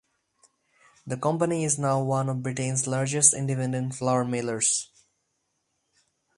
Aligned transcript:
The 1.05 1.15
company 1.15 1.63
is 1.63 1.77
now 1.77 2.01
one 2.01 2.27
of 2.27 2.41
Britain's 2.41 2.87
largest 2.87 3.35
independent 3.35 3.93
flour 3.93 4.25
millers. 4.25 4.89